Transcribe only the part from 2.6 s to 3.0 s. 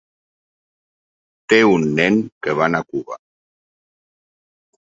va anar a